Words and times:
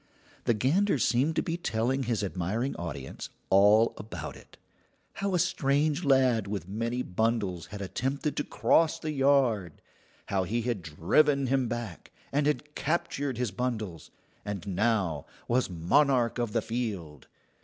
The 0.45 0.55
gander 0.55 0.97
seemed 0.97 1.35
to 1.35 1.43
be 1.43 1.57
telling 1.57 2.01
his 2.01 2.23
admiring 2.23 2.75
audience 2.75 3.29
all 3.51 3.93
about 3.97 4.35
it: 4.35 4.57
how 5.13 5.35
a 5.35 5.37
strange 5.37 6.03
lad 6.03 6.47
with 6.47 6.67
many 6.67 7.03
bundles 7.03 7.67
had 7.67 7.83
attempted 7.83 8.35
to 8.37 8.43
cross 8.43 8.97
the 8.97 9.11
yard; 9.11 9.79
how 10.25 10.41
he 10.43 10.63
had 10.63 10.81
driven 10.81 11.45
him 11.45 11.67
back, 11.67 12.11
and 12.31 12.47
had 12.47 12.73
captured 12.73 13.37
his 13.37 13.51
bundles, 13.51 14.09
and 14.43 14.65
now 14.65 15.27
was 15.47 15.69
monarch 15.69 16.39
of 16.39 16.51
the 16.51 16.63
field. 16.63 17.27